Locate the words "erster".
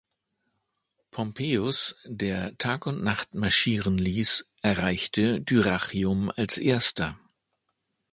6.57-7.19